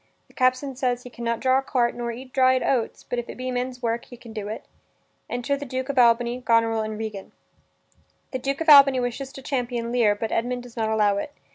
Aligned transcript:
The 0.29 0.33
captain 0.33 0.75
says 0.75 1.03
he 1.03 1.11
can 1.11 1.23
not 1.23 1.39
draw 1.41 1.59
a 1.59 1.61
cart 1.61 1.93
nor 1.93 2.11
eat 2.11 2.33
dried 2.33 2.63
oats, 2.63 3.03
but 3.03 3.19
if 3.19 3.29
it 3.29 3.37
be 3.37 3.51
men's 3.51 3.83
work 3.83 4.05
he 4.05 4.17
can 4.17 4.33
do 4.33 4.47
it. 4.47 4.65
Enter 5.29 5.55
the 5.55 5.63
Duke 5.63 5.89
of 5.89 5.99
Albany, 5.99 6.41
Goneril, 6.41 6.81
and 6.81 6.97
Regan. 6.97 7.33
The 8.31 8.39
Duke 8.39 8.61
of 8.61 8.69
Albany 8.69 8.99
wishes 8.99 9.31
to 9.33 9.43
champion 9.43 9.91
Lear, 9.91 10.15
but 10.15 10.31
Edmund 10.31 10.63
does 10.63 10.75
not 10.75 10.89
allow 10.89 11.17
it. 11.17 11.33